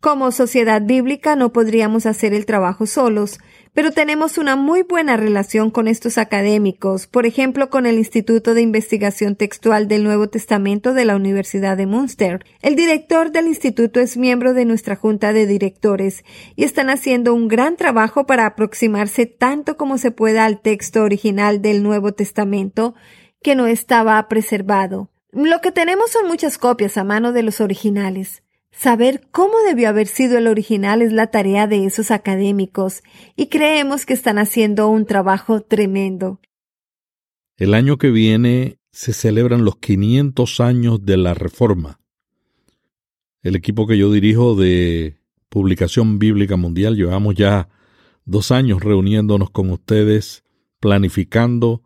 Como 0.00 0.32
sociedad 0.32 0.82
bíblica 0.82 1.36
no 1.36 1.52
podríamos 1.52 2.06
hacer 2.06 2.34
el 2.34 2.46
trabajo 2.46 2.86
solos, 2.86 3.38
pero 3.72 3.92
tenemos 3.92 4.38
una 4.38 4.56
muy 4.56 4.82
buena 4.82 5.16
relación 5.16 5.70
con 5.70 5.88
estos 5.88 6.18
académicos, 6.18 7.06
por 7.06 7.26
ejemplo 7.26 7.70
con 7.70 7.86
el 7.86 7.98
Instituto 7.98 8.54
de 8.54 8.62
Investigación 8.62 9.36
Textual 9.36 9.88
del 9.88 10.04
Nuevo 10.04 10.28
Testamento 10.28 10.92
de 10.92 11.04
la 11.04 11.16
Universidad 11.16 11.76
de 11.76 11.86
Munster. 11.86 12.44
El 12.62 12.76
director 12.76 13.30
del 13.30 13.46
instituto 13.46 14.00
es 14.00 14.16
miembro 14.16 14.54
de 14.54 14.64
nuestra 14.64 14.96
junta 14.96 15.32
de 15.32 15.46
directores 15.46 16.24
y 16.56 16.64
están 16.64 16.90
haciendo 16.90 17.34
un 17.34 17.48
gran 17.48 17.76
trabajo 17.76 18.26
para 18.26 18.46
aproximarse 18.46 19.26
tanto 19.26 19.76
como 19.76 19.98
se 19.98 20.10
pueda 20.10 20.44
al 20.44 20.60
texto 20.60 21.02
original 21.02 21.62
del 21.62 21.82
Nuevo 21.82 22.12
Testamento 22.12 22.94
que 23.42 23.54
no 23.54 23.66
estaba 23.66 24.26
preservado. 24.28 25.10
Lo 25.32 25.60
que 25.60 25.70
tenemos 25.70 26.10
son 26.10 26.26
muchas 26.26 26.58
copias 26.58 26.96
a 26.96 27.04
mano 27.04 27.32
de 27.32 27.44
los 27.44 27.60
originales. 27.60 28.42
Saber 28.72 29.28
cómo 29.30 29.54
debió 29.66 29.88
haber 29.88 30.06
sido 30.06 30.38
el 30.38 30.46
original 30.46 31.02
es 31.02 31.12
la 31.12 31.26
tarea 31.26 31.66
de 31.66 31.84
esos 31.84 32.10
académicos 32.10 33.02
y 33.36 33.48
creemos 33.48 34.06
que 34.06 34.14
están 34.14 34.38
haciendo 34.38 34.88
un 34.88 35.06
trabajo 35.06 35.60
tremendo. 35.60 36.40
El 37.56 37.74
año 37.74 37.98
que 37.98 38.10
viene 38.10 38.78
se 38.92 39.12
celebran 39.12 39.64
los 39.64 39.76
500 39.76 40.60
años 40.60 41.04
de 41.04 41.16
la 41.16 41.34
Reforma. 41.34 42.00
El 43.42 43.56
equipo 43.56 43.86
que 43.86 43.98
yo 43.98 44.10
dirijo 44.10 44.54
de 44.54 45.18
Publicación 45.48 46.18
Bíblica 46.18 46.56
Mundial 46.56 46.96
llevamos 46.96 47.34
ya 47.34 47.68
dos 48.24 48.50
años 48.50 48.82
reuniéndonos 48.82 49.50
con 49.50 49.70
ustedes, 49.70 50.44
planificando 50.78 51.82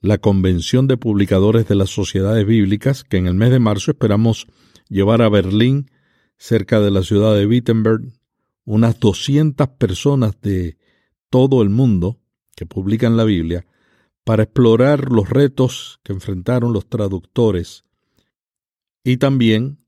la 0.00 0.18
Convención 0.18 0.86
de 0.86 0.96
Publicadores 0.96 1.66
de 1.66 1.74
las 1.74 1.90
Sociedades 1.90 2.46
Bíblicas, 2.46 3.02
que 3.02 3.16
en 3.16 3.26
el 3.26 3.34
mes 3.34 3.50
de 3.50 3.58
marzo 3.58 3.90
esperamos 3.90 4.46
llevar 4.88 5.22
a 5.22 5.28
Berlín, 5.28 5.90
cerca 6.38 6.80
de 6.80 6.90
la 6.90 7.02
ciudad 7.02 7.34
de 7.34 7.46
Wittenberg, 7.46 8.12
unas 8.64 8.98
200 8.98 9.68
personas 9.68 10.40
de 10.40 10.76
todo 11.30 11.62
el 11.62 11.70
mundo 11.70 12.18
que 12.56 12.66
publican 12.66 13.16
la 13.16 13.24
Biblia 13.24 13.66
para 14.24 14.42
explorar 14.42 15.12
los 15.12 15.30
retos 15.30 16.00
que 16.02 16.12
enfrentaron 16.12 16.72
los 16.72 16.88
traductores 16.88 17.84
y 19.04 19.18
también 19.18 19.78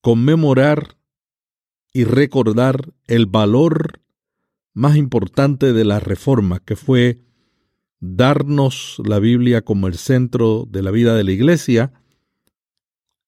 conmemorar 0.00 0.96
y 1.92 2.04
recordar 2.04 2.92
el 3.06 3.26
valor 3.26 4.00
más 4.74 4.96
importante 4.96 5.72
de 5.72 5.84
la 5.84 6.00
reforma, 6.00 6.58
que 6.60 6.76
fue 6.76 7.20
darnos 8.00 9.00
la 9.04 9.18
Biblia 9.18 9.62
como 9.62 9.86
el 9.86 9.96
centro 9.96 10.66
de 10.68 10.82
la 10.82 10.90
vida 10.90 11.14
de 11.14 11.24
la 11.24 11.30
Iglesia 11.30 11.92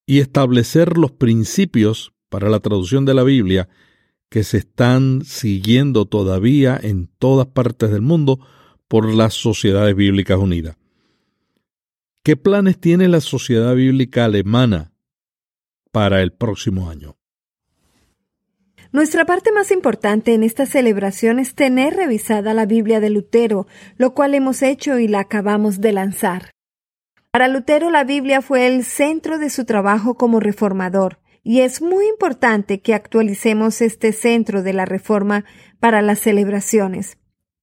y 0.09 0.21
establecer 0.21 0.97
los 0.97 1.13
principios 1.13 2.15
para 2.31 2.49
la 2.49 2.61
traducción 2.61 3.05
de 3.05 3.13
la 3.13 3.25
Biblia 3.25 3.69
que 4.31 4.43
se 4.43 4.57
están 4.57 5.21
siguiendo 5.23 6.07
todavía 6.07 6.81
en 6.83 7.11
todas 7.19 7.49
partes 7.49 7.91
del 7.91 8.01
mundo 8.01 8.41
por 8.89 9.13
las 9.13 9.35
sociedades 9.35 9.95
bíblicas 9.95 10.39
unidas. 10.39 10.79
¿Qué 12.23 12.37
planes 12.37 12.81
tiene 12.81 13.07
la 13.07 13.21
Sociedad 13.21 13.75
Bíblica 13.75 14.25
Alemana 14.25 14.93
para 15.93 16.23
el 16.23 16.33
próximo 16.33 16.89
año? 16.89 17.19
Nuestra 18.91 19.27
parte 19.27 19.53
más 19.53 19.71
importante 19.71 20.33
en 20.33 20.43
esta 20.43 20.65
celebración 20.65 21.39
es 21.39 21.55
tener 21.55 21.93
revisada 21.93 22.55
la 22.55 22.65
Biblia 22.65 23.01
de 23.01 23.11
Lutero, 23.11 23.67
lo 23.99 24.15
cual 24.15 24.35
hemos 24.35 24.63
hecho 24.63 24.99
y 24.99 25.07
la 25.07 25.21
acabamos 25.21 25.83
de 25.83 25.93
lanzar. 25.93 26.53
Para 27.39 27.47
Lutero 27.47 27.93
la 27.93 28.03
Biblia 28.03 28.43
fue 28.43 28.67
el 28.67 28.83
centro 28.83 29.39
de 29.39 29.49
su 29.49 29.65
trabajo 29.65 30.17
como 30.17 30.41
reformador, 30.41 31.21
y 31.45 31.61
es 31.61 31.81
muy 31.81 32.09
importante 32.09 32.81
que 32.81 32.95
actualicemos 32.95 33.81
este 33.81 34.11
centro 34.11 34.65
de 34.65 34.73
la 34.73 34.87
reforma 34.87 35.45
para 35.79 36.03
las 36.03 36.19
celebraciones. 36.19 37.17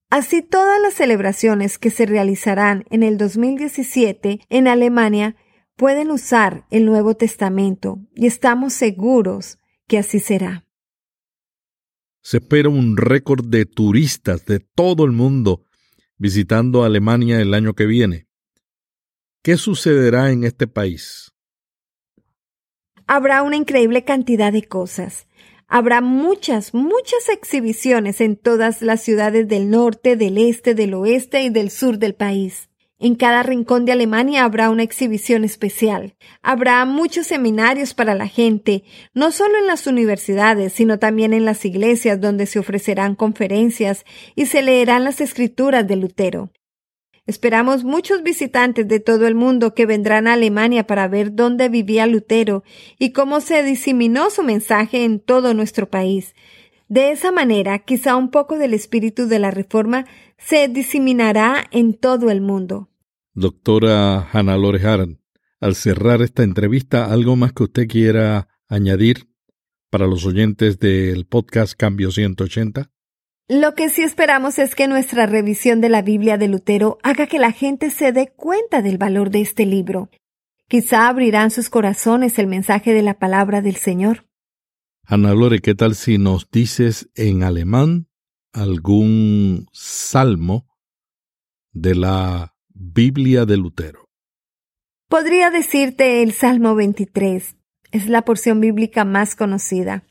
Así 0.09 0.41
todas 0.41 0.81
las 0.81 0.93
celebraciones 0.93 1.77
que 1.77 1.89
se 1.89 2.05
realizarán 2.05 2.85
en 2.89 3.03
el 3.03 3.17
2017 3.17 4.39
en 4.47 4.67
Alemania 4.69 5.35
pueden 5.75 6.09
usar 6.09 6.65
el 6.71 6.85
Nuevo 6.85 7.15
Testamento 7.15 7.99
y 8.15 8.27
estamos 8.27 8.71
seguros 8.71 9.59
que 9.89 9.97
así 9.97 10.21
será. 10.21 10.63
Se 12.21 12.37
espera 12.37 12.69
un 12.69 12.95
récord 12.95 13.43
de 13.45 13.65
turistas 13.65 14.45
de 14.45 14.61
todo 14.61 15.03
el 15.03 15.11
mundo 15.11 15.65
visitando 16.17 16.85
Alemania 16.85 17.41
el 17.41 17.53
año 17.53 17.73
que 17.73 17.85
viene. 17.85 18.25
¿Qué 19.45 19.57
sucederá 19.57 20.31
en 20.31 20.43
este 20.43 20.65
país? 20.65 21.31
Habrá 23.05 23.43
una 23.43 23.55
increíble 23.55 24.03
cantidad 24.03 24.51
de 24.51 24.63
cosas. 24.63 25.27
Habrá 25.67 26.01
muchas, 26.01 26.73
muchas 26.73 27.29
exhibiciones 27.29 28.21
en 28.21 28.37
todas 28.37 28.81
las 28.81 29.03
ciudades 29.03 29.47
del 29.47 29.69
norte, 29.69 30.15
del 30.15 30.39
este, 30.39 30.73
del 30.73 30.95
oeste 30.95 31.43
y 31.43 31.49
del 31.49 31.69
sur 31.69 31.99
del 31.99 32.15
país. 32.15 32.71
En 32.97 33.13
cada 33.13 33.43
rincón 33.43 33.85
de 33.85 33.91
Alemania 33.91 34.45
habrá 34.45 34.71
una 34.71 34.81
exhibición 34.81 35.43
especial. 35.43 36.15
Habrá 36.41 36.83
muchos 36.85 37.27
seminarios 37.27 37.93
para 37.93 38.15
la 38.15 38.27
gente, 38.27 38.83
no 39.13 39.31
solo 39.31 39.59
en 39.59 39.67
las 39.67 39.85
universidades, 39.85 40.73
sino 40.73 40.97
también 40.97 41.33
en 41.33 41.45
las 41.45 41.65
iglesias 41.65 42.19
donde 42.19 42.47
se 42.47 42.57
ofrecerán 42.57 43.13
conferencias 43.13 44.05
y 44.33 44.47
se 44.47 44.63
leerán 44.63 45.03
las 45.03 45.21
escrituras 45.21 45.87
de 45.87 45.97
Lutero. 45.97 46.49
Esperamos 47.27 47.83
muchos 47.83 48.21
visitantes 48.21 48.87
de 48.87 48.99
todo 48.99 49.25
el 49.25 49.33
mundo 49.33 49.73
que 49.73 49.87
vendrán 49.87 50.27
a 50.27 50.33
Alemania 50.33 50.85
para 50.85 51.07
ver 51.07 51.33
dónde 51.33 51.69
vivía 51.69 52.05
Lutero 52.05 52.63
y 52.99 53.13
cómo 53.13 53.41
se 53.41 53.63
diseminó 53.63 54.29
su 54.29 54.43
mensaje 54.43 55.03
en 55.03 55.19
todo 55.19 55.55
nuestro 55.55 55.89
país. 55.89 56.35
De 56.87 57.09
esa 57.09 57.31
manera, 57.31 57.79
quizá 57.79 58.15
un 58.15 58.29
poco 58.29 58.59
del 58.59 58.75
espíritu 58.75 59.27
de 59.27 59.39
la 59.39 59.49
Reforma 59.49 60.05
se 60.37 60.67
diseminará 60.67 61.65
en 61.71 61.95
todo 61.95 62.29
el 62.29 62.41
mundo. 62.41 62.91
Doctora 63.33 64.29
Hannah 64.31 64.57
Loreharan, 64.57 65.19
al 65.59 65.73
cerrar 65.73 66.21
esta 66.21 66.43
entrevista, 66.43 67.11
¿algo 67.11 67.35
más 67.35 67.53
que 67.53 67.63
usted 67.63 67.87
quiera 67.87 68.49
añadir 68.67 69.27
para 69.89 70.05
los 70.05 70.27
oyentes 70.27 70.77
del 70.77 71.25
podcast 71.25 71.73
Cambio 71.75 72.11
180? 72.11 72.91
Lo 73.47 73.75
que 73.75 73.89
sí 73.89 74.01
esperamos 74.01 74.57
es 74.57 74.73
que 74.73 74.87
nuestra 74.87 75.27
revisión 75.27 75.79
de 75.79 75.89
la 75.89 76.01
Biblia 76.01 76.39
de 76.39 76.47
Lutero 76.47 76.97
haga 77.03 77.27
que 77.27 77.37
la 77.37 77.51
gente 77.51 77.91
se 77.91 78.11
dé 78.11 78.33
cuenta 78.35 78.81
del 78.81 78.97
valor 78.97 79.29
de 79.29 79.41
este 79.41 79.67
libro. 79.67 80.09
Quizá 80.67 81.07
abrirán 81.07 81.51
sus 81.51 81.69
corazones 81.69 82.39
el 82.39 82.47
mensaje 82.47 82.91
de 82.91 83.03
la 83.03 83.19
palabra 83.19 83.61
del 83.61 83.75
Señor. 83.75 84.25
Ana 85.03 85.35
Lore, 85.35 85.59
¿qué 85.59 85.75
tal 85.75 85.93
si 85.93 86.17
nos 86.17 86.49
dices 86.49 87.11
en 87.13 87.43
alemán 87.43 88.07
algún 88.51 89.67
salmo 89.71 90.65
de 91.71 91.93
la 91.93 92.55
Biblia 92.69 93.45
de 93.45 93.57
Lutero? 93.57 94.09
Podría 95.07 95.51
decirte 95.51 96.23
el 96.23 96.33
Salmo 96.33 96.73
23. 96.73 97.57
Es 97.91 98.09
la 98.09 98.23
porción 98.23 98.59
bíblica 98.59 99.05
más 99.05 99.35
conocida. 99.35 100.03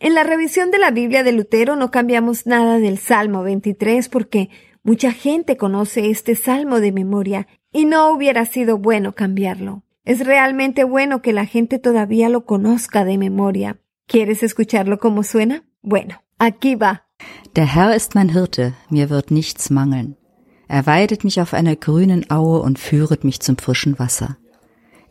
En 0.00 0.14
la 0.14 0.24
revisión 0.24 0.70
de 0.70 0.78
la 0.78 0.90
Biblia 0.90 1.22
de 1.22 1.32
Lutero 1.32 1.76
no 1.76 1.90
cambiamos 1.90 2.46
nada 2.46 2.78
del 2.78 2.98
Salmo 2.98 3.42
23 3.42 4.08
porque 4.08 4.50
mucha 4.82 5.12
gente 5.12 5.56
conoce 5.56 6.10
este 6.10 6.34
salmo 6.34 6.80
de 6.80 6.92
memoria 6.92 7.46
y 7.72 7.84
no 7.84 8.12
hubiera 8.12 8.44
sido 8.44 8.78
bueno 8.78 9.14
cambiarlo. 9.14 9.82
Es 10.04 10.24
realmente 10.24 10.84
bueno 10.84 11.22
que 11.22 11.32
la 11.32 11.46
gente 11.46 11.78
todavía 11.78 12.28
lo 12.28 12.44
conozca 12.44 13.04
de 13.04 13.16
memoria. 13.18 13.78
¿Quieres 14.06 14.42
escucharlo 14.42 14.98
como 14.98 15.22
suena? 15.22 15.64
Bueno, 15.82 16.22
aquí 16.38 16.74
va. 16.74 17.06
Der 17.54 17.66
Herr 17.66 17.94
ist 17.94 18.14
mein 18.14 18.30
Hirte, 18.30 18.74
mir 18.90 19.08
wird 19.08 19.30
nichts 19.30 19.70
mangeln. 19.70 20.16
Er 20.68 20.86
weidet 20.86 21.24
mich 21.24 21.40
auf 21.40 21.54
einer 21.54 21.76
grünen 21.76 22.30
Aue 22.30 22.60
und 22.60 22.78
führet 22.78 23.24
mich 23.24 23.40
zum 23.40 23.56
frischen 23.56 23.98
Wasser. 23.98 24.36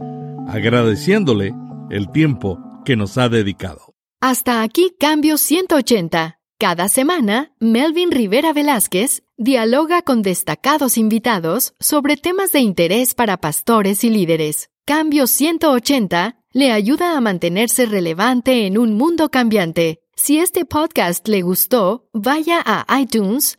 agradeciéndole 0.47 1.55
el 1.91 2.11
tiempo 2.11 2.59
que 2.85 2.95
nos 2.95 3.17
ha 3.17 3.31
dedicado. 3.31 3.95
Hasta 4.21 4.63
aquí 4.63 4.95
Cambio 4.99 5.39
180. 5.39 6.39
Cada 6.59 6.89
semana, 6.89 7.53
Melvin 7.59 8.11
Rivera 8.11 8.53
Velázquez 8.53 9.23
dialoga 9.37 10.03
con 10.03 10.23
destacados 10.23 10.99
invitados 10.99 11.75
sobre 11.81 12.17
temas 12.17 12.53
de 12.53 12.61
interés 12.61 13.15
para 13.15 13.39
pastores 13.39 14.05
y 14.05 14.11
líderes. 14.11 14.69
Cambio 14.85 15.27
180 15.27 16.37
le 16.53 16.71
ayuda 16.71 17.17
a 17.17 17.21
mantenerse 17.23 17.87
relevante 17.87 18.67
en 18.67 18.77
un 18.77 18.95
mundo 18.95 19.31
cambiante. 19.31 20.01
Si 20.15 20.39
este 20.39 20.67
podcast 20.67 21.27
le 21.29 21.41
gustó, 21.41 22.09
vaya 22.13 22.63
a 22.65 23.01
iTunes 23.01 23.59